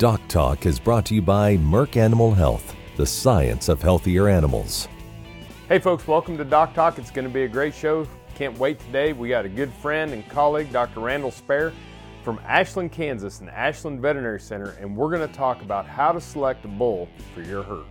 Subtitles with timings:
[0.00, 4.88] Doc Talk is brought to you by Merck Animal Health, the science of healthier animals.
[5.68, 6.98] Hey, folks, welcome to Doc Talk.
[6.98, 8.08] It's going to be a great show.
[8.34, 9.12] Can't wait today.
[9.12, 11.00] We got a good friend and colleague, Dr.
[11.00, 11.74] Randall Spare
[12.22, 16.20] from Ashland, Kansas, and Ashland Veterinary Center, and we're going to talk about how to
[16.20, 17.84] select a bull for your herd.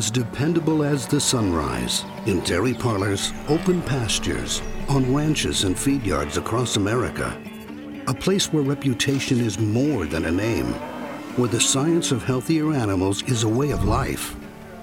[0.00, 6.38] As dependable as the sunrise, in dairy parlors, open pastures, on ranches and feed yards
[6.38, 7.38] across America.
[8.06, 10.72] A place where reputation is more than a name,
[11.36, 14.34] where the science of healthier animals is a way of life.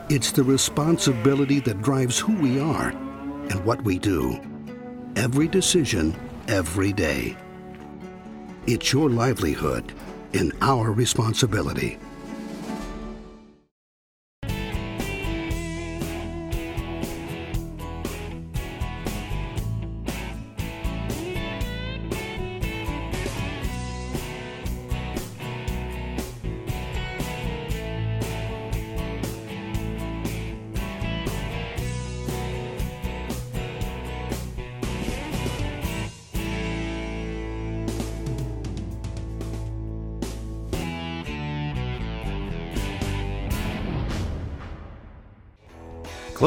[0.08, 4.39] It's the responsibility that drives who we are and what we do.
[5.16, 6.16] Every decision,
[6.47, 7.36] every day.
[8.67, 9.94] It's your livelihood
[10.36, 11.97] and our responsibility.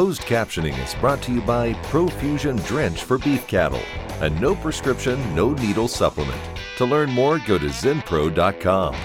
[0.01, 3.83] Closed captioning is brought to you by Profusion Drench for beef cattle,
[4.23, 6.41] a no prescription, no needle supplement.
[6.79, 8.97] To learn more, go to zinpro.com.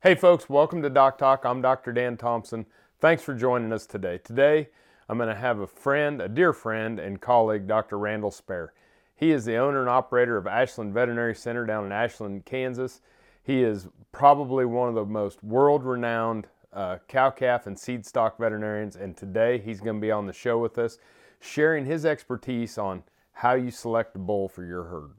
[0.00, 1.44] Hey, folks, welcome to Doc Talk.
[1.44, 1.92] I'm Dr.
[1.92, 2.64] Dan Thompson.
[3.02, 4.16] Thanks for joining us today.
[4.16, 4.70] Today,
[5.10, 7.98] I'm going to have a friend, a dear friend and colleague, Dr.
[7.98, 8.72] Randall Spare.
[9.14, 13.02] He is the owner and operator of Ashland Veterinary Center down in Ashland, Kansas.
[13.42, 18.38] He is probably one of the most world renowned uh, cow calf and seed stock
[18.38, 18.96] veterinarians.
[18.96, 20.98] And today he's going to be on the show with us,
[21.40, 23.02] sharing his expertise on
[23.32, 25.10] how you select a bull for your herd.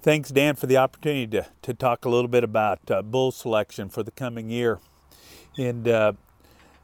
[0.00, 3.88] Thanks, Dan, for the opportunity to, to talk a little bit about uh, bull selection
[3.88, 4.80] for the coming year.
[5.56, 6.14] And uh,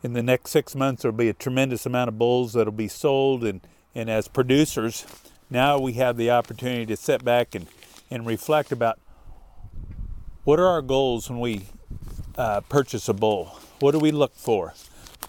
[0.03, 3.43] in the next six months, there'll be a tremendous amount of bulls that'll be sold.
[3.43, 3.61] And,
[3.95, 5.05] and as producers,
[5.51, 7.67] now we have the opportunity to sit back and,
[8.11, 9.01] and reflect about
[10.45, 11.67] what are our goals when we
[12.37, 13.59] uh, purchase a bull?
[13.81, 14.75] What do we look for?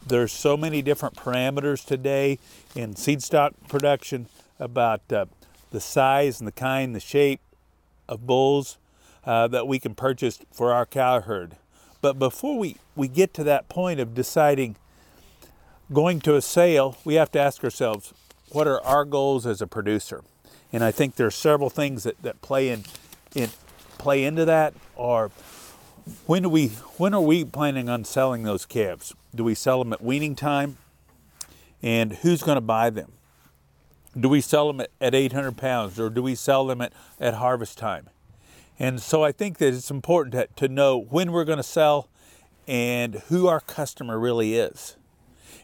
[0.06, 2.40] There's so many different parameters today
[2.76, 4.28] in seed stock production
[4.60, 5.26] about uh,
[5.72, 7.42] the size and the kind, the shape
[8.08, 8.78] of bulls
[9.24, 11.58] uh, that we can purchase for our cow herd.
[12.02, 14.78] But before we, we get to that point of deciding
[15.94, 18.14] going to a sale, we have to ask ourselves,
[18.50, 20.24] what are our goals as a producer?
[20.74, 22.84] And I think there are several things that, that play in,
[23.36, 23.50] in
[24.00, 25.30] play into that or
[26.26, 29.14] when do we when are we planning on selling those calves?
[29.34, 30.78] Do we sell them at weaning time?
[31.82, 33.14] And who's going to buy them?
[34.20, 37.36] Do we sell them at, at 800 pounds or do we sell them at, at
[37.36, 38.10] harvest time?
[38.78, 42.10] And so I think that it's important to, to know when we're going to sell
[42.68, 44.96] and who our customer really is.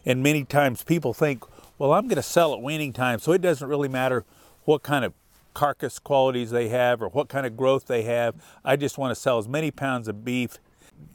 [0.04, 1.44] And many times people think,
[1.78, 4.24] well, I'm going to sell at weaning time, so it doesn't really matter
[4.64, 5.12] what kind of
[5.56, 8.34] carcass qualities they have or what kind of growth they have.
[8.62, 10.58] I just want to sell as many pounds of beef,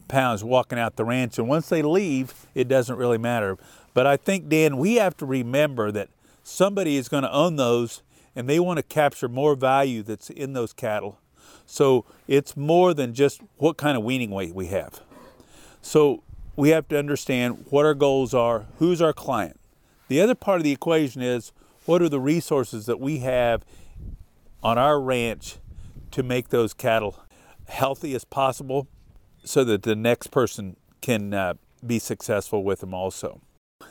[0.07, 1.37] pounds walking out the ranch.
[1.37, 3.59] And once they leave, it doesn't really matter.
[3.93, 6.09] But I think, Dan, we have to remember that
[6.43, 8.01] somebody is going to own those
[8.35, 11.19] and they want to capture more value that's in those cattle.
[11.67, 15.01] So it's more than just what kind of weaning weight we have.
[15.83, 16.23] So
[16.55, 19.59] we have to understand what our goals are, who's our client.
[20.07, 21.51] The other part of the equation is
[21.85, 23.63] what are the resources that we have
[24.63, 25.57] on our ranch
[26.11, 27.23] to make those cattle
[27.67, 28.87] healthy as possible
[29.43, 31.53] so that the next person can uh,
[31.85, 33.41] be successful with them also.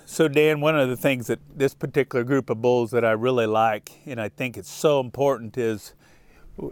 [0.05, 3.47] So, Dan, one of the things that this particular group of bulls that I really
[3.47, 5.95] like, and I think it's so important, is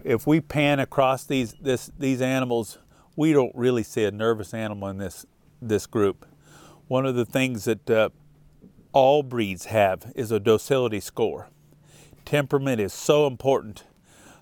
[0.05, 2.79] if we pan across these this, these animals,
[3.17, 5.27] we don't really see a nervous animal in this
[5.61, 6.27] this group.
[6.87, 8.11] One of the things that uh,
[8.93, 11.49] all breeds have is a docility score.
[12.25, 13.85] Temperament is so important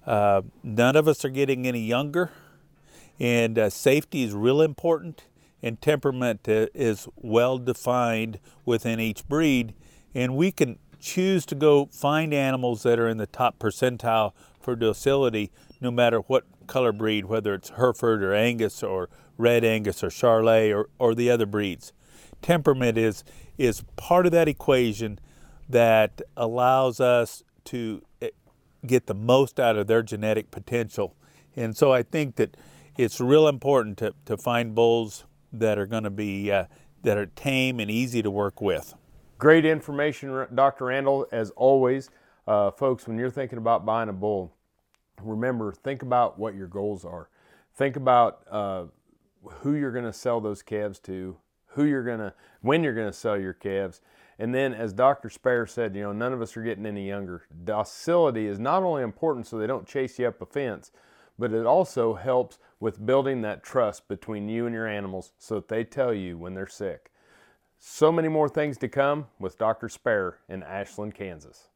[0.06, 2.30] uh, none of us are getting any younger,
[3.18, 5.24] and uh, safety is real important,
[5.62, 9.74] and temperament uh, is well defined within each breed.
[10.14, 14.76] And we can choose to go find animals that are in the top percentile for
[14.76, 15.50] docility,
[15.80, 20.74] no matter what color breed, whether it's Hereford or Angus or Red Angus or Charolais
[20.74, 21.92] or, or the other breeds.
[22.42, 23.24] Temperament is,
[23.58, 25.18] is part of that equation
[25.68, 28.02] that allows us to
[28.86, 31.14] get the most out of their genetic potential.
[31.54, 32.56] And so I think that
[32.96, 36.64] it's real important to, to find bulls that are going to be uh,
[37.02, 38.94] that are tame and easy to work with.
[39.38, 40.86] Great information, Dr.
[40.86, 42.10] Randall, as always.
[42.46, 44.54] uh, folks, when you're thinking about buying a bull,
[45.22, 47.28] remember, think about what your goals are.
[47.74, 48.84] Think about uh,
[49.60, 51.36] who you're going to sell those calves to,
[51.68, 54.00] who you're going to, when you're going to sell your calves.
[54.38, 55.30] And then, as Dr.
[55.30, 57.44] Spare said, you know, none of us are getting any younger.
[57.64, 60.92] Docility is not only important so they don't chase you up a fence,
[61.38, 65.68] but it also helps with building that trust between you and your animals so that
[65.68, 67.10] they tell you when they're sick.
[67.78, 69.88] So many more things to come with Dr.
[69.88, 71.68] Spare in Ashland, Kansas.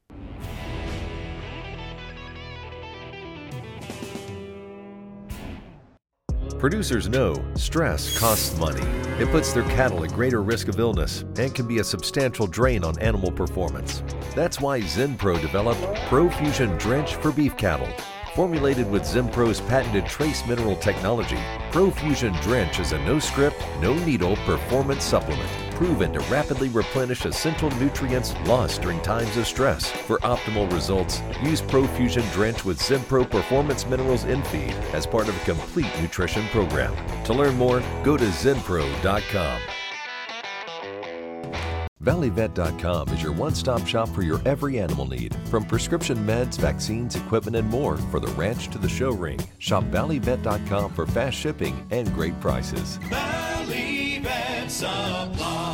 [6.61, 8.83] Producers know stress costs money.
[9.19, 12.85] It puts their cattle at greater risk of illness and can be a substantial drain
[12.85, 14.03] on animal performance.
[14.35, 15.81] That's why Zinpro developed
[16.11, 17.89] ProFusion Drench for beef cattle.
[18.35, 21.39] Formulated with Zinpro's patented trace mineral technology,
[21.73, 27.71] ProFusion Drench is a no script, no needle performance supplement proven to rapidly replenish essential
[27.79, 29.91] nutrients lost during times of stress.
[29.91, 35.41] For optimal results, use ProFusion Drench with Zinpro Performance Minerals in feed as part of
[35.41, 36.94] a complete nutrition program.
[37.25, 39.61] To learn more, go to zinpro.com.
[42.05, 47.17] ValleyVet.com is your one stop shop for your every animal need, from prescription meds, vaccines,
[47.17, 49.41] equipment, and more for the ranch to the show ring.
[49.56, 52.99] Shop ValleyVet.com for fast shipping and great prices.
[53.09, 55.70] Valley Vet Supply.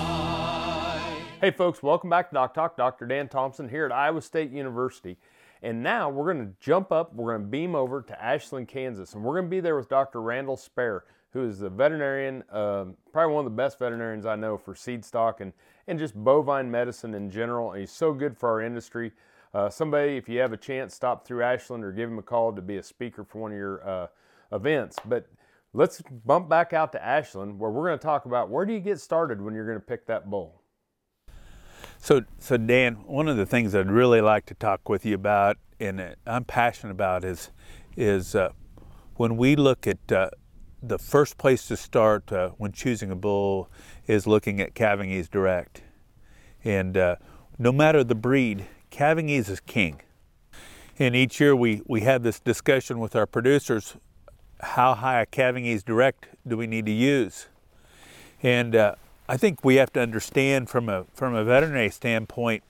[1.38, 2.79] Hey folks, welcome back to Doc Talk.
[2.79, 3.05] Dr.
[3.05, 5.19] Dan Thompson here at Iowa State University.
[5.62, 9.12] And now we're going to jump up, we're going to beam over to Ashland, Kansas,
[9.12, 10.23] and we're going to be there with Dr.
[10.23, 11.05] Randall Spare,
[11.35, 15.05] who is the veterinarian, uh, probably one of the best veterinarians I know for seed
[15.05, 15.53] stock and,
[15.87, 17.73] and just bovine medicine in general.
[17.73, 19.12] And he's so good for our industry.
[19.53, 22.55] Uh, somebody, if you have a chance, stop through Ashland or give him a call
[22.55, 24.06] to be a speaker for one of your uh,
[24.53, 24.97] events.
[25.05, 25.27] But
[25.75, 28.81] let's bump back out to Ashland, where we're going to talk about where do you
[28.81, 30.62] get started when you're going to pick that bull.
[32.06, 35.56] So, so Dan, one of the things I'd really like to talk with you about,
[35.81, 37.50] and I'm passionate about, is
[37.97, 38.50] is uh,
[39.17, 40.31] when we look at uh,
[40.81, 43.69] the first place to start uh, when choosing a bull
[44.06, 45.82] is looking at calving ease direct,
[46.62, 47.17] and uh,
[47.58, 50.00] no matter the breed, calving ease is king.
[51.00, 53.97] And each year we we have this discussion with our producers:
[54.61, 57.49] how high a calving ease direct do we need to use?
[58.44, 58.94] And uh,
[59.28, 62.62] I think we have to understand from a from a veterinary standpoint,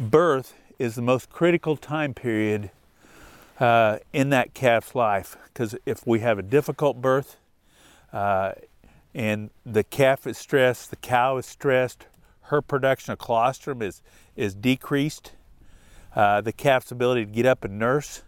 [0.00, 2.70] birth is the most critical time period
[3.60, 7.36] uh, in that calf's life because if we have a difficult birth
[8.12, 8.52] uh,
[9.14, 12.06] and the calf is stressed, the cow is stressed,
[12.42, 14.02] her production of colostrum is
[14.34, 15.32] is decreased,
[16.16, 18.22] uh, the calf's ability to get up and nurse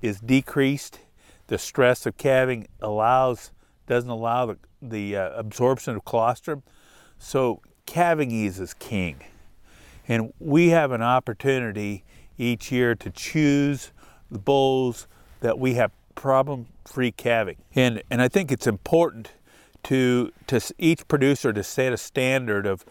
[0.00, 1.00] is decreased.
[1.48, 3.50] The stress of calving allows
[3.88, 6.62] doesn't allow the, the uh, absorption of colostrum.
[7.18, 9.16] So calving ease is king.
[10.08, 12.04] And we have an opportunity
[12.38, 13.90] each year to choose
[14.30, 15.06] the bulls
[15.40, 17.56] that we have problem-free calving.
[17.74, 19.32] And, and I think it's important
[19.84, 22.84] to, to each producer to set a standard of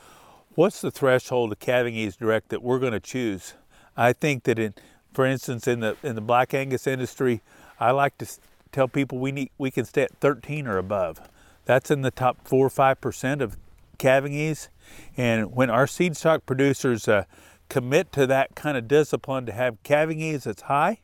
[0.56, 3.54] what's the threshold of calving ease direct that we're going to choose.
[3.98, 4.74] I think that in,
[5.14, 7.42] for instance, in the in the black Angus industry,
[7.80, 8.28] I like to
[8.72, 11.20] tell people we need we can stay at 13 or above.
[11.66, 13.58] That's in the top four or five percent of
[13.98, 14.70] calving ease.
[15.18, 17.24] And when our seed stock producers uh,
[17.70, 21.00] commit to that kind of discipline to have calving ease that's high,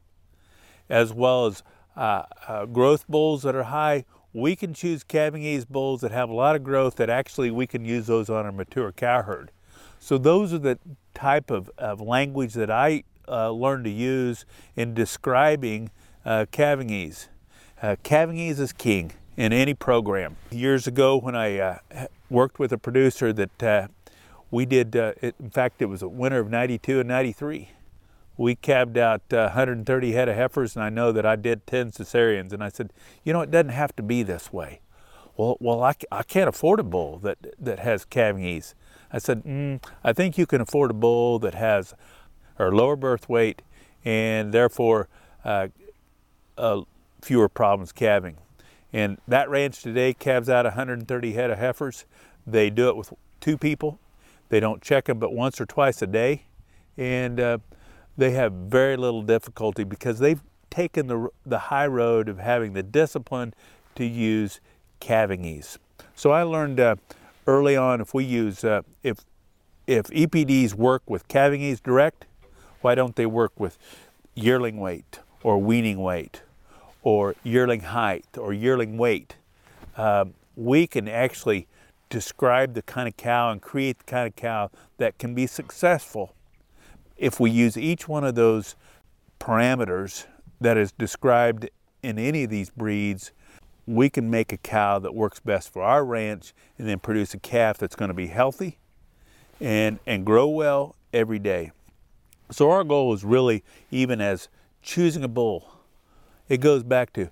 [0.90, 1.64] as well as
[1.96, 6.30] uh, uh, growth bulls that are high, we can choose calving ease bulls that have
[6.30, 9.52] a lot of growth that actually we can use those on our mature cow herd.
[10.00, 10.80] So those are the
[11.14, 14.46] type of, of language that I uh, learned to use
[14.76, 15.92] in describing
[16.26, 17.30] uh, calving ease.
[17.82, 20.38] Uh, calving ease is king in any program.
[20.52, 21.78] Years ago, when I uh,
[22.30, 23.88] worked with a producer that uh,
[24.52, 27.70] we did, uh, it, in fact, it was a winter of 92 and 93.
[28.38, 31.92] We calved out 130 uh, head of heifers, and I know that I did 10
[31.92, 32.54] cesareans.
[32.54, 32.94] And I said,
[33.24, 34.80] you know, it doesn't have to be this way.
[35.36, 38.76] Well, well, I, I can't afford a bull that, that has calving ease.
[39.12, 41.96] I said, mm, I think you can afford a bull that has
[42.60, 43.64] or lower birth weight
[44.06, 45.10] and therefore
[45.44, 45.70] uh,
[46.60, 46.82] uh,
[47.24, 48.38] fewer problems calving.
[48.94, 52.06] And that ranch today calves out 130 head of heifers.
[52.46, 54.00] They do it with two people.
[54.50, 56.44] They don't check them but once or twice a day.
[56.98, 57.58] And uh,
[58.18, 62.84] they have very little difficulty because they've taken the, the high road of having the
[62.84, 63.54] discipline
[63.96, 64.60] to use
[65.00, 65.80] calving ease.
[66.16, 66.96] So I learned uh,
[67.48, 69.20] early on if we use, uh, if,
[69.88, 72.26] if EPDs work with calving ease direct,
[72.82, 73.78] why don't they work with
[74.36, 76.42] yearling weight or weaning weight
[77.04, 79.36] or yearling height or yearling weight,
[79.98, 81.68] um, we can actually
[82.10, 86.36] describe the kind of cow and create the kind of cow that can be successful
[87.22, 88.76] if we use each one of those
[89.40, 90.26] parameters
[90.60, 91.70] that is described
[92.02, 93.32] in any of these breeds,
[93.86, 97.40] we can make a cow that works best for our ranch and then produce a
[97.40, 98.80] calf that's going to be healthy
[99.60, 101.72] and, and grow well every day.
[102.50, 104.50] So our goal is really, even as
[104.82, 105.70] choosing a bull,
[106.52, 107.30] it goes back to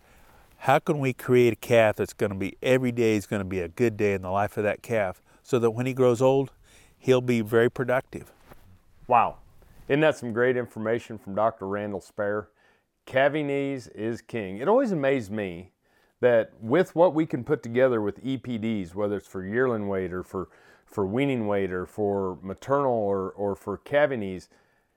[0.59, 3.47] how can we create a calf that's going to be every day is going to
[3.47, 6.21] be a good day in the life of that calf so that when he grows
[6.21, 6.51] old,
[6.97, 8.31] he'll be very productive.
[9.07, 9.39] Wow.
[9.89, 11.67] Isn't that some great information from Dr.
[11.67, 12.47] Randall Spare?
[13.05, 14.59] Calving is king.
[14.59, 15.71] It always amazed me
[16.21, 20.23] that with what we can put together with EPDs, whether it's for yearling weight or
[20.23, 20.47] for,
[20.85, 24.23] for weaning weight or for maternal or, or for calving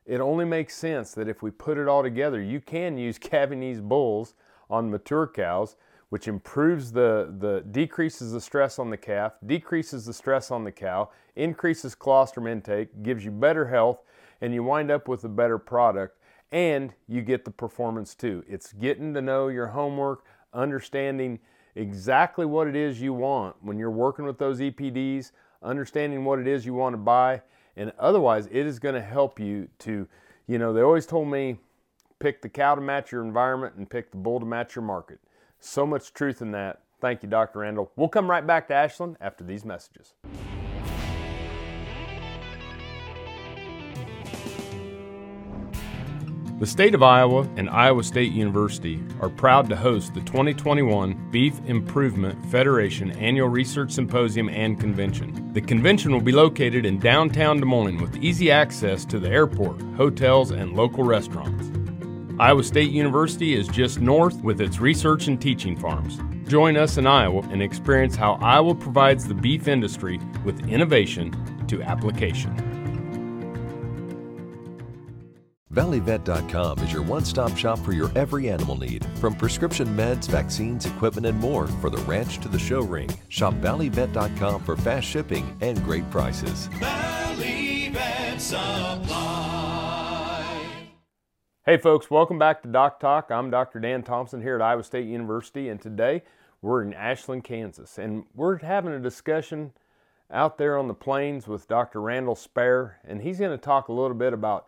[0.06, 3.62] it only makes sense that if we put it all together, you can use calving
[3.62, 4.34] ease bulls
[4.70, 5.76] on mature cows,
[6.08, 10.72] which improves the, the decreases the stress on the calf, decreases the stress on the
[10.72, 14.02] cow, increases colostrum intake, gives you better health,
[14.40, 16.18] and you wind up with a better product
[16.50, 18.44] and you get the performance too.
[18.46, 21.40] It's getting to know your homework, understanding
[21.74, 25.32] exactly what it is you want when you're working with those EPDs,
[25.62, 27.40] understanding what it is you want to buy,
[27.76, 30.06] and otherwise it is going to help you to,
[30.46, 31.58] you know, they always told me
[32.18, 35.18] pick the cow to match your environment and pick the bull to match your market.
[35.60, 36.82] So much truth in that.
[37.00, 37.60] Thank you, Dr.
[37.60, 37.90] Randall.
[37.96, 40.14] We'll come right back to Ashland after these messages.
[46.62, 51.58] The state of Iowa and Iowa State University are proud to host the 2021 Beef
[51.66, 55.52] Improvement Federation Annual Research Symposium and Convention.
[55.54, 59.82] The convention will be located in downtown Des Moines with easy access to the airport,
[59.96, 61.68] hotels, and local restaurants.
[62.38, 66.20] Iowa State University is just north with its research and teaching farms.
[66.48, 71.34] Join us in Iowa and experience how Iowa provides the beef industry with innovation
[71.66, 72.71] to application.
[75.72, 80.84] ValleyVet.com is your one stop shop for your every animal need, from prescription meds, vaccines,
[80.84, 83.08] equipment, and more for the ranch to the show ring.
[83.30, 86.66] Shop ValleyVet.com for fast shipping and great prices.
[86.74, 89.16] Valley Vet Supply.
[91.64, 93.30] Hey, folks, welcome back to Doc Talk.
[93.30, 93.80] I'm Dr.
[93.80, 96.22] Dan Thompson here at Iowa State University, and today
[96.60, 99.72] we're in Ashland, Kansas, and we're having a discussion
[100.30, 102.02] out there on the plains with Dr.
[102.02, 104.66] Randall Spare, and he's going to talk a little bit about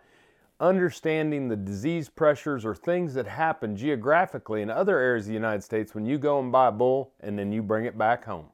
[0.65, 5.63] understanding the disease pressures or things that happen geographically in other areas of the United
[5.63, 8.47] States when you go and buy a bull and then you bring it back home.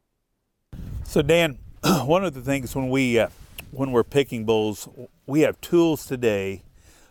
[1.04, 1.58] So Dan,
[2.04, 3.28] one of the things when we uh,
[3.70, 4.88] when we're picking bulls,
[5.26, 6.62] we have tools today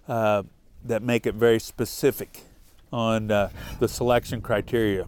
[0.09, 0.43] uh,
[0.83, 2.43] that make it very specific
[2.91, 5.07] on uh, the selection criteria.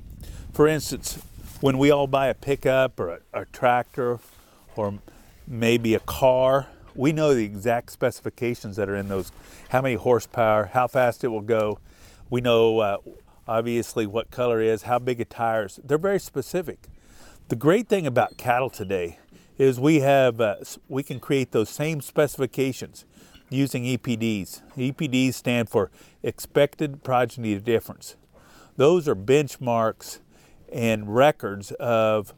[0.53, 1.21] For instance,
[1.59, 4.19] when we all buy a pickup or a, a tractor
[4.77, 4.99] or
[5.45, 9.31] maybe a car, we know the exact specifications that are in those
[9.69, 11.79] how many horsepower, how fast it will go.
[12.29, 12.97] We know uh,
[13.47, 15.79] obviously what color is, how big a tires.
[15.83, 16.87] They're very specific.
[17.47, 19.19] The great thing about cattle today
[19.57, 20.55] is we have uh,
[20.87, 23.05] we can create those same specifications
[23.49, 24.61] using EPDs.
[24.77, 25.91] EPDs stand for
[26.23, 28.15] expected progeny difference.
[28.77, 30.19] Those are benchmarks
[30.71, 32.33] and records of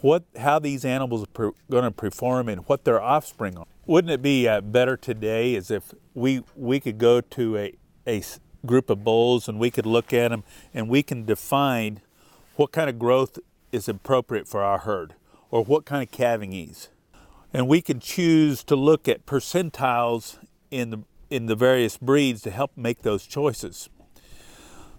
[0.00, 3.66] what how these animals are going to perform and what their offspring are.
[3.86, 7.74] Wouldn't it be uh, better today as if we we could go to a,
[8.06, 8.22] a
[8.66, 10.42] group of bulls and we could look at them
[10.74, 12.00] and we can define
[12.56, 13.38] what kind of growth
[13.70, 15.14] is appropriate for our herd
[15.52, 16.88] or what kind of calving ease.
[17.52, 20.38] And we can choose to look at percentiles
[20.72, 20.98] in the
[21.30, 23.88] in the various breeds to help make those choices.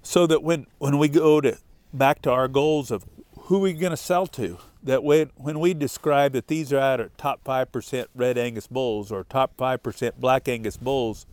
[0.02, 1.58] So that when, when we go to
[1.94, 3.04] back to our goals of
[3.48, 6.80] who are we going to sell to, that when, when we describe that these are
[6.80, 11.26] out of top 5% red Angus bulls or top 5% black Angus bulls,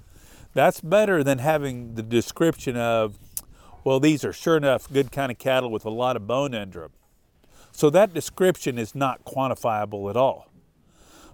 [0.52, 3.18] that's better than having the description of,
[3.82, 6.82] well, these are sure enough good kind of cattle with a lot of bone under
[6.82, 6.92] them.
[7.72, 10.48] So that description is not quantifiable at all.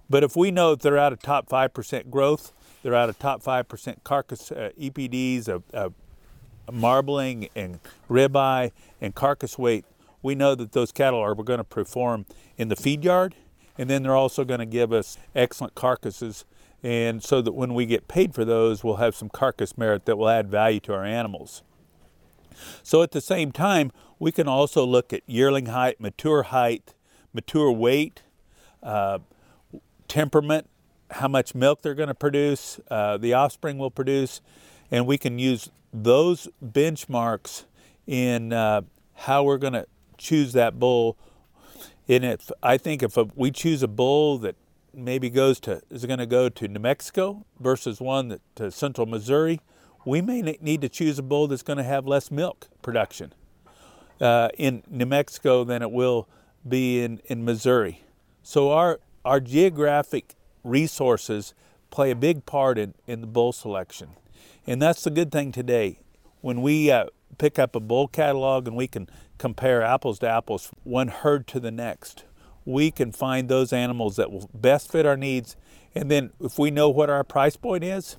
[0.09, 3.43] But if we know that they're out of top 5% growth, they're out of top
[3.43, 5.93] 5% carcass uh, EPDs of, of
[6.71, 9.85] marbling and ribeye and carcass weight,
[10.21, 12.25] we know that those cattle are going to perform
[12.57, 13.35] in the feed yard,
[13.77, 16.45] and then they're also going to give us excellent carcasses.
[16.83, 20.17] And so that when we get paid for those, we'll have some carcass merit that
[20.17, 21.61] will add value to our animals.
[22.83, 26.93] So at the same time, we can also look at yearling height, mature height,
[27.33, 28.23] mature weight,
[28.83, 29.19] uh,
[30.07, 30.67] temperament,
[31.11, 34.41] how much milk they're going to produce, uh, the offspring will produce,
[34.89, 37.65] and we can use those benchmarks
[38.07, 38.81] in uh,
[39.13, 39.85] how we're going to
[40.21, 41.17] choose that bull.
[42.07, 44.55] And if I think if we choose a bull that
[44.93, 49.07] maybe goes to is going to go to New Mexico versus one that to central
[49.07, 49.61] Missouri,
[50.05, 53.33] we may need to choose a bull that's going to have less milk production
[54.19, 56.27] uh, in New Mexico than it will
[56.67, 58.01] be in, in Missouri.
[58.43, 61.53] So our our geographic resources
[61.91, 64.09] play a big part in, in the bull selection.
[64.65, 65.99] And that's the good thing today.
[66.41, 67.05] When we uh,
[67.37, 69.07] pick up a bull catalog and we can
[69.41, 72.25] compare apples to apples, one herd to the next,
[72.63, 75.55] we can find those animals that will best fit our needs.
[75.95, 78.17] And then if we know what our price point is,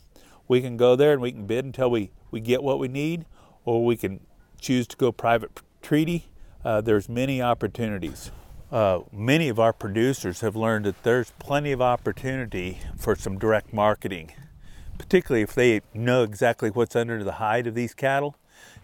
[0.48, 3.24] we can go there and we can bid until we, we get what we need,
[3.64, 4.20] or we can
[4.60, 6.26] choose to go private treaty.
[6.64, 8.30] Uh, there's many opportunities
[8.72, 13.72] uh, many of our producers have learned that there's plenty of opportunity for some direct
[13.72, 14.32] marketing,
[14.96, 18.34] particularly if they know exactly what's under the hide of these cattle,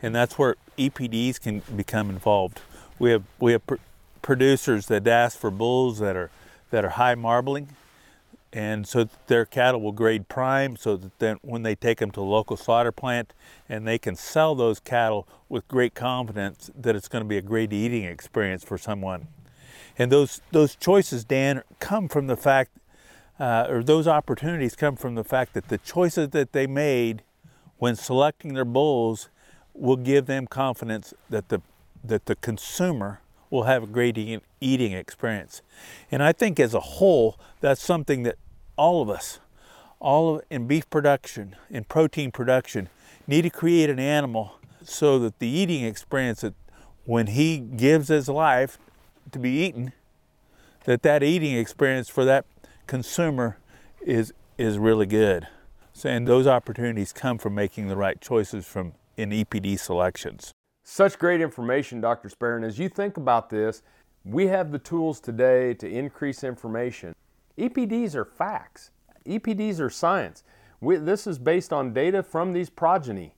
[0.02, 2.60] and that's where EPDs can become involved.
[2.98, 3.76] We have we have pr-
[4.22, 6.30] producers that ask for bulls that are
[6.70, 7.68] that are high marbling,
[8.52, 12.20] and so their cattle will grade prime, so that then when they take them to
[12.20, 13.32] a local slaughter plant,
[13.68, 17.42] and they can sell those cattle with great confidence that it's going to be a
[17.42, 19.28] great eating experience for someone.
[19.98, 22.70] And those those choices, Dan, come from the fact,
[23.40, 27.22] uh, or those opportunities come from the fact that the choices that they made
[27.78, 29.28] when selecting their bulls
[29.78, 31.60] will give them confidence that the
[32.04, 33.20] that the consumer
[33.50, 34.16] will have a great
[34.60, 35.62] eating experience.
[36.10, 38.36] And I think as a whole, that's something that
[38.76, 39.40] all of us,
[40.00, 42.88] all of, in beef production, in protein production,
[43.26, 46.54] need to create an animal so that the eating experience that
[47.04, 48.78] when he gives his life
[49.32, 49.92] to be eaten,
[50.84, 52.44] that that eating experience for that
[52.86, 53.58] consumer
[54.00, 55.46] is is really good.
[55.92, 60.52] So, and those opportunities come from making the right choices from in EPD selections.
[60.84, 62.28] Such great information, Dr.
[62.28, 62.64] Spare.
[62.64, 63.82] As you think about this,
[64.24, 67.14] we have the tools today to increase information.
[67.58, 68.92] EPDs are facts.
[69.26, 70.44] EPDs are science.
[70.80, 73.34] We, this is based on data from these progeny.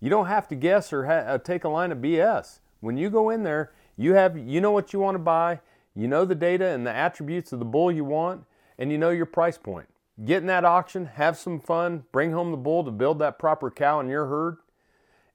[0.00, 2.60] You don't have to guess or ha- uh, take a line of BS.
[2.80, 5.60] When you go in there, you have you know what you want to buy,
[5.94, 8.44] you know the data and the attributes of the bull you want,
[8.78, 9.88] and you know your price point.
[10.24, 13.70] Get in that auction, have some fun, bring home the bull to build that proper
[13.70, 14.58] cow in your herd,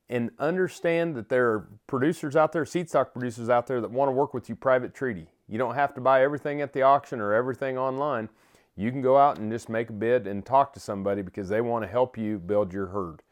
[0.10, 4.08] and understand that there are producers out there, seed stock producers out there that want
[4.10, 5.28] to work with you private treaty.
[5.48, 8.30] You don't have to buy everything at the auction or everything online.
[8.76, 11.62] You can go out and just make a bid and talk to somebody because they
[11.62, 13.24] want to help you build your herd.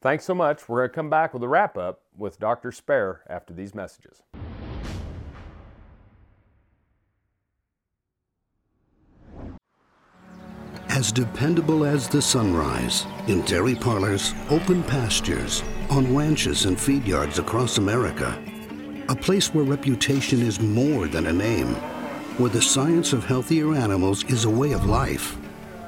[0.00, 0.68] Thanks so much.
[0.68, 2.72] We're going to come back with a wrap up with Dr.
[2.72, 4.22] Spare after these messages.
[10.98, 17.38] As dependable as the sunrise, in dairy parlors, open pastures, on ranches and feed yards
[17.38, 18.36] across America.
[19.08, 21.76] A place where reputation is more than a name,
[22.38, 25.36] where the science of healthier animals is a way of life.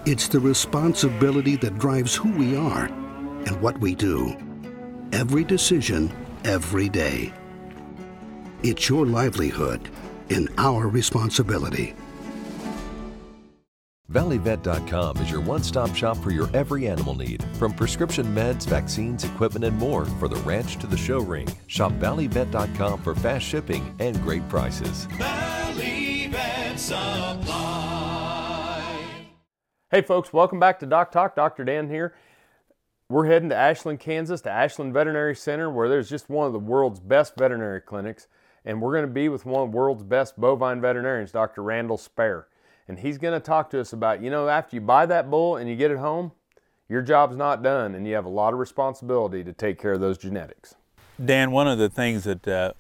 [0.07, 4.37] It's the responsibility that drives who we are and what we do.
[5.11, 7.33] Every decision, every day.
[8.63, 9.91] It's your livelihood
[10.31, 11.97] and our responsibility.
[14.11, 19.23] ValleyVet.com is your one stop shop for your every animal need, from prescription meds, vaccines,
[19.23, 21.47] equipment, and more for the ranch to the show ring.
[21.69, 25.05] Shop ValleyVet.com for fast shipping and great prices.
[25.13, 27.55] Valley Vet Supply.
[29.93, 31.37] Hey, folks, welcome back to Doc Talk.
[31.37, 31.63] Dr.
[31.63, 32.13] Dan here.
[33.09, 36.59] We're heading to Ashland, Kansas, to Ashland Veterinary Center, where there's just one of the
[36.59, 38.27] world's best veterinary clinics.
[38.65, 41.63] And we're going to be with one of the world's best bovine veterinarians, Dr.
[41.63, 42.49] Randall Spare
[42.91, 45.57] and he's going to talk to us about, you know, after you buy that bull
[45.57, 46.33] and you get it home,
[46.89, 50.01] your job's not done and you have a lot of responsibility to take care of
[50.01, 50.75] those genetics.
[51.25, 52.73] Dan, one of the things that uh,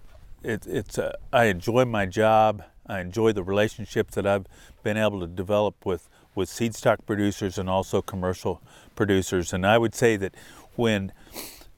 [0.43, 2.65] it, it's uh, I enjoy my job.
[2.89, 4.47] I enjoy the relationships that I've
[4.83, 8.61] been able to develop with with seed stock producers and also commercial
[8.97, 9.53] producers.
[9.53, 10.35] And I would say that
[10.75, 11.13] when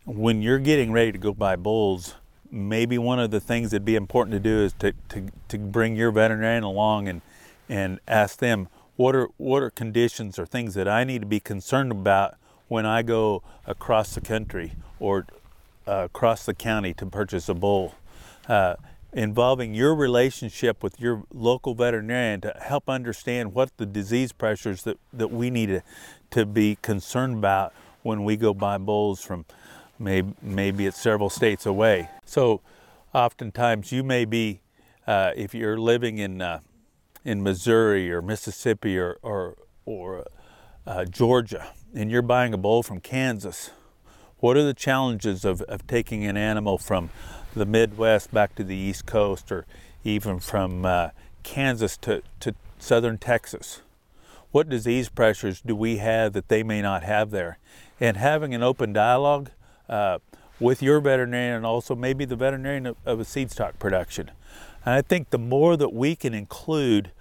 [0.06, 2.14] when you're getting ready to go buy bulls,
[2.50, 5.96] maybe one of the things that'd be important to do is to, to, to bring
[5.96, 7.20] your veterinarian along and
[7.72, 11.40] and ask them what are what are conditions or things that I need to be
[11.40, 12.34] concerned about
[12.68, 15.26] when I go across the country or
[15.88, 17.94] uh, across the county to purchase a bull.
[18.46, 18.76] Uh,
[19.14, 24.98] involving your relationship with your local veterinarian to help understand what the disease pressures that,
[25.12, 25.82] that we need to,
[26.30, 29.46] to be concerned about when we go buy bulls from
[29.98, 32.08] maybe, maybe it's several states away.
[32.26, 32.60] So
[33.14, 34.60] oftentimes you may be,
[35.06, 36.60] uh, if you're living in uh,
[37.24, 40.26] in Missouri or Mississippi or, or, or
[40.86, 43.70] uh, Georgia and you're buying a bull from Kansas,
[44.38, 47.10] what are the challenges of, of taking an animal from
[47.54, 49.66] the Midwest back to the East Coast or
[50.04, 51.10] even from uh,
[51.42, 53.82] Kansas to, to southern Texas?
[54.52, 57.58] what disease pressures do we have that they may not have there?
[57.98, 59.50] And having an open dialogue
[59.88, 60.18] uh,
[60.60, 64.30] with your veterinarian and also maybe the veterinarian of, of a seed stock production.
[64.84, 67.12] And I think the more that we can include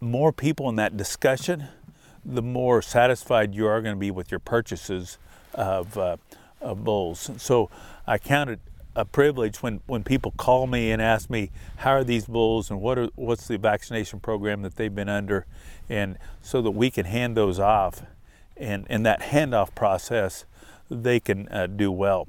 [0.00, 1.68] more people in that discussion,
[2.24, 5.18] the more satisfied you are going to be with your purchases
[5.54, 6.16] of, uh,
[6.60, 7.30] of bulls.
[7.38, 7.70] So
[8.06, 8.60] I count it
[8.94, 12.80] a privilege when, when people call me and ask me how are these bulls and
[12.80, 15.44] what are, what's the vaccination program that they've been under,
[15.88, 18.02] and so that we can hand those off,
[18.56, 20.46] and in that handoff process,
[20.90, 22.26] they can uh, do well.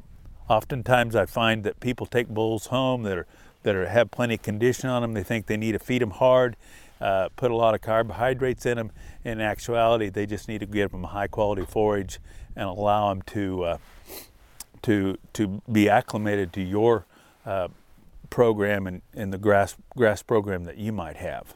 [0.49, 3.27] Oftentimes, I find that people take bulls home that are
[3.67, 5.13] that are, have plenty of condition on them.
[5.13, 6.55] They think they need to feed them hard,
[7.01, 8.91] uh, put a lot of carbohydrates in them.
[9.25, 12.19] In actuality, they just need to give them high quality forage
[12.55, 13.77] and allow them to uh,
[14.83, 17.05] to to be acclimated to your
[17.45, 17.67] uh,
[18.29, 21.53] program and, and the grass grass program that you might have.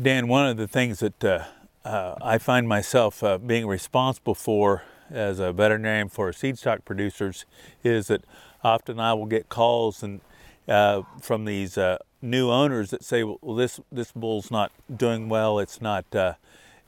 [0.00, 1.44] Dan, one of the things that uh,
[1.84, 7.46] uh, I find myself uh, being responsible for as a veterinarian for seed stock producers
[7.82, 8.22] is that
[8.62, 10.20] often I will get calls and
[10.68, 15.58] uh, from these uh, new owners that say, "Well, this this bull's not doing well.
[15.58, 16.34] It's not uh,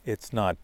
[0.05, 0.57] it's not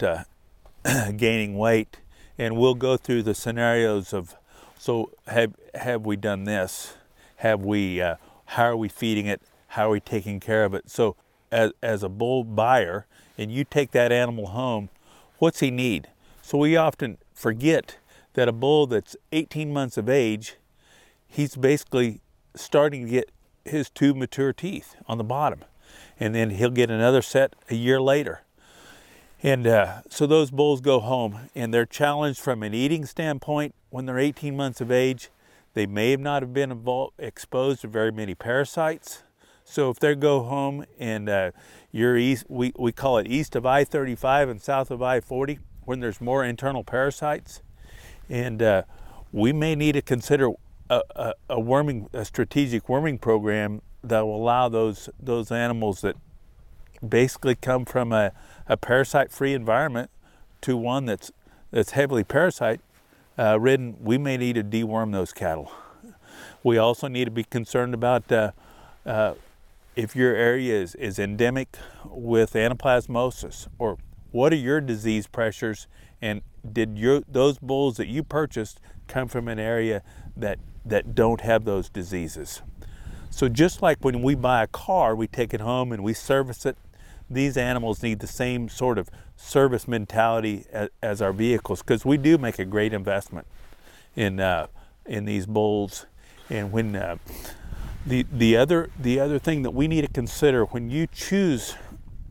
[1.17, 1.97] gaining weight,"
[2.37, 4.35] and we'll go through the scenarios of
[4.77, 6.95] so have have we done this?
[7.37, 8.01] Have we?
[8.01, 9.41] Uh, how are we feeding it?
[9.67, 10.89] How are we taking care of it?
[10.89, 11.15] So
[11.51, 13.05] as as a bull buyer,
[13.37, 14.89] and you take that animal home,
[15.37, 16.07] what's he need?
[16.41, 17.97] So we often forget
[18.33, 20.55] that a bull that's 18 months of age,
[21.27, 22.21] he's basically
[22.55, 23.31] starting to get
[23.65, 25.63] his two mature teeth on the bottom,
[26.19, 28.41] and then he'll get another set a year later.
[29.41, 34.05] And uh, so those bulls go home and they're challenged from an eating standpoint when
[34.05, 35.29] they're 18 months of age.
[35.75, 39.23] They may not have been involved, exposed to very many parasites.
[39.63, 41.51] So if they go home and uh,
[41.91, 46.19] you're east, we, we call it east of I-35 and south of I-40, when there's
[46.19, 47.61] more internal parasites,
[48.29, 48.83] and uh,
[49.31, 50.51] we may need to consider
[50.89, 56.15] a, a, a, worming, a strategic worming program that will allow those those animals that
[57.07, 58.31] basically come from a
[58.67, 60.09] a parasite-free environment
[60.61, 61.31] to one that's
[61.71, 62.79] that's heavily parasite
[63.39, 65.71] uh, ridden, we may need to deworm those cattle.
[66.61, 68.51] We also need to be concerned about uh,
[69.05, 69.35] uh,
[69.95, 73.97] if your area is, is endemic with anaplasmosis or
[74.31, 75.87] what are your disease pressures
[76.21, 80.03] and did your those bulls that you purchased come from an area
[80.35, 82.61] that that don't have those diseases
[83.29, 86.65] so just like when we buy a car we take it home and we service
[86.65, 86.77] it
[87.29, 92.17] these animals need the same sort of service mentality as, as our vehicles because we
[92.17, 93.45] do make a great investment
[94.15, 94.67] in uh,
[95.05, 96.05] in these bulls.
[96.49, 97.17] And when uh,
[98.05, 101.75] the the other the other thing that we need to consider when you choose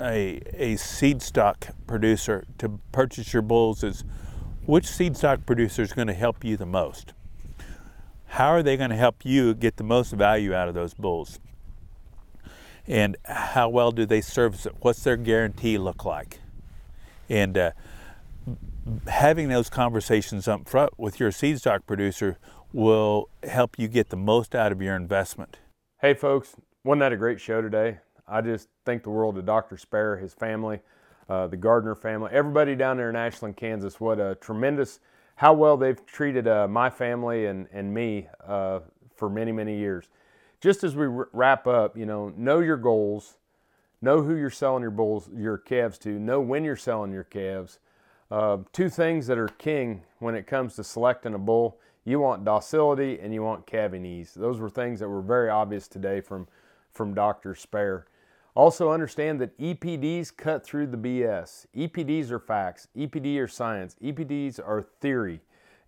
[0.00, 4.04] a a seed stock producer to purchase your bulls is
[4.66, 7.12] which seed stock producer is going to help you the most.
[8.28, 11.40] How are they going to help you get the most value out of those bulls?
[12.88, 14.74] and how well do they service it?
[14.80, 16.40] What's their guarantee look like?
[17.28, 17.70] And uh,
[19.06, 22.38] having those conversations up front with your seed stock producer
[22.72, 25.58] will help you get the most out of your investment.
[26.00, 27.98] Hey, folks, wasn't that a great show today?
[28.26, 29.76] I just thank the world to Dr.
[29.76, 30.80] Spare, his family,
[31.28, 34.00] uh, the Gardner family, everybody down there in Ashland, Kansas.
[34.00, 35.00] What a tremendous,
[35.38, 38.81] how well they've treated uh, my family and, and me uh,
[39.16, 40.09] for many, many years
[40.61, 43.37] just as we wrap up, you know, know your goals,
[44.01, 47.79] know who you're selling your bulls, your calves to, know when you're selling your calves.
[48.31, 52.44] Uh, two things that are king when it comes to selecting a bull you want
[52.44, 54.33] docility and you want calving ease.
[54.35, 56.48] Those were things that were very obvious today from,
[56.90, 57.55] from Dr.
[57.55, 58.07] Spare.
[58.58, 61.66] Also, understand that EPDs cut through the BS.
[61.76, 65.38] EPDs are facts, EPD are science, EPDs are theory.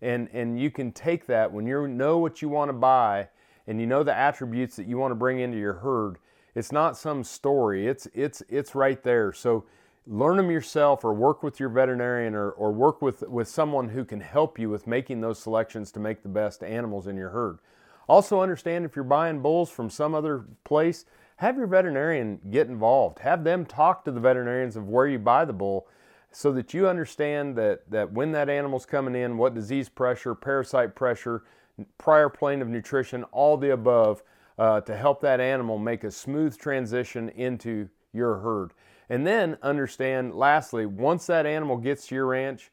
[0.01, 3.27] And, and you can take that when you know what you want to buy
[3.67, 6.15] and you know the attributes that you want to bring into your herd,
[6.55, 7.87] it's not some story.
[7.87, 9.33] It's it's it's right there.
[9.33, 9.65] So
[10.07, 14.05] learn them yourself or work with your veterinarian or, or work with, with someone who
[14.05, 17.59] can help you with making those selections to make the best animals in your herd.
[18.07, 21.05] Also understand if you're buying bulls from some other place,
[21.41, 23.17] have your veterinarian get involved.
[23.17, 25.87] Have them talk to the veterinarians of where you buy the bull
[26.31, 30.93] so that you understand that, that when that animal's coming in, what disease pressure, parasite
[30.93, 31.41] pressure,
[31.97, 34.21] prior plane of nutrition, all the above,
[34.59, 38.73] uh, to help that animal make a smooth transition into your herd.
[39.09, 42.69] And then understand, lastly, once that animal gets to your ranch,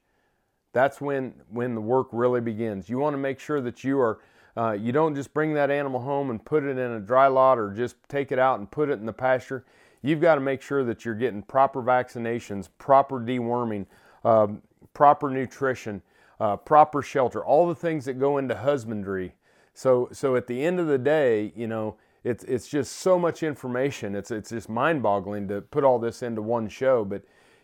[0.75, 2.91] that's when when the work really begins.
[2.91, 4.19] You want to make sure that you are
[4.57, 7.59] uh, you don't just bring that animal home and put it in a dry lot
[7.59, 9.65] or just take it out and put it in the pasture.
[10.03, 13.87] you've got to make sure that you're getting proper vaccinations, proper deworming,
[14.25, 14.63] um,
[14.95, 16.03] proper nutrition,
[16.41, 19.35] uh, proper shelter, all the things that go into husbandry.
[19.75, 23.43] So, so at the end of the day, you know, it's it's just so much
[23.43, 24.15] information.
[24.15, 27.05] It's it's just mind-boggling to put all this into one show.
[27.05, 27.23] But,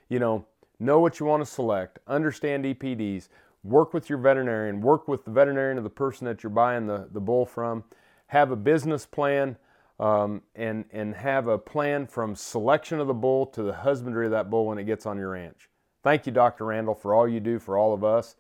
[0.09, 0.47] you know,
[0.79, 3.29] know what you want to select, understand EPDs,
[3.65, 7.09] work with your veterinarian, work with the veterinarian of the person that you're buying the,
[7.11, 7.85] the bull from,
[8.29, 9.57] have a business plan,
[9.99, 14.33] um, and, and have a plan from selection of the bull to the husbandry of
[14.33, 15.71] that bull when it gets on your ranch.
[16.03, 16.67] Thank you, Dr.
[16.67, 18.37] Randall, for all you do for all of us.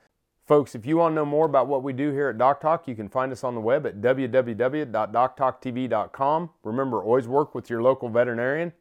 [0.47, 2.87] Folks, if you want to know more about what we do here at Doc Talk,
[2.87, 6.51] you can find us on the web at www.doctalktv.com.
[6.63, 8.75] Remember, always work with your local veterinarian.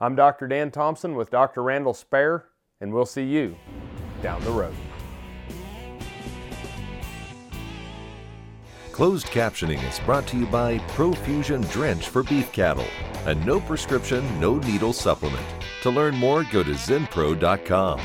[0.00, 0.48] I'm Dr.
[0.48, 1.62] Dan Thompson with Dr.
[1.62, 2.46] Randall Spare,
[2.80, 3.54] and we'll see you
[4.20, 4.74] down the road.
[8.96, 12.86] Closed captioning is brought to you by Profusion Drench for beef cattle,
[13.26, 15.44] a no prescription, no needle supplement.
[15.82, 18.00] To learn more, go to zinpro.com.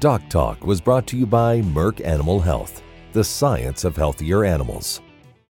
[0.00, 5.00] Doc Talk was brought to you by Merck Animal Health, the science of healthier animals.